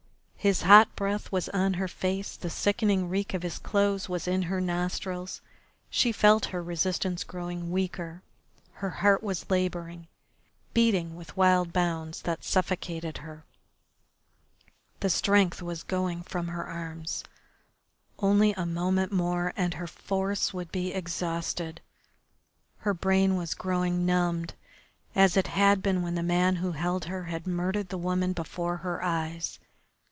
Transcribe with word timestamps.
His 0.43 0.63
hot 0.63 0.95
breath 0.95 1.31
was 1.31 1.49
on 1.49 1.75
her 1.75 1.87
face, 1.87 2.35
the 2.35 2.49
sickening 2.49 3.07
reek 3.09 3.35
of 3.35 3.43
his 3.43 3.59
clothes 3.59 4.09
was 4.09 4.27
in 4.27 4.41
her 4.41 4.59
nostrils. 4.59 5.39
She 5.87 6.11
felt 6.11 6.45
her 6.45 6.63
resistance 6.63 7.23
growing 7.23 7.69
weaker, 7.69 8.23
her 8.81 8.89
heart 8.89 9.21
was 9.21 9.51
labouring, 9.51 10.07
beating 10.73 11.15
with 11.15 11.37
wild 11.37 11.71
bounds 11.71 12.23
that 12.23 12.43
suffocated 12.43 13.19
her, 13.19 13.45
the 14.99 15.11
strength 15.11 15.61
was 15.61 15.83
going 15.83 16.23
from 16.23 16.47
her 16.47 16.65
arms, 16.65 17.23
only 18.17 18.53
a 18.53 18.65
moment 18.65 19.11
more 19.11 19.53
and 19.55 19.75
her 19.75 19.85
force 19.85 20.51
would 20.55 20.71
be 20.71 20.91
exhausted. 20.91 21.81
Her 22.79 22.95
brain 22.95 23.35
was 23.35 23.53
growing 23.53 24.07
numbed, 24.07 24.55
as 25.13 25.37
it 25.37 25.45
had 25.49 25.83
been 25.83 26.01
when 26.01 26.15
the 26.15 26.23
man 26.23 26.55
who 26.55 26.71
held 26.71 27.05
her 27.05 27.25
had 27.25 27.45
murdered 27.45 27.89
the 27.89 27.97
woman 27.99 28.33
before 28.33 28.77
her 28.77 29.03
eyes. 29.03 29.59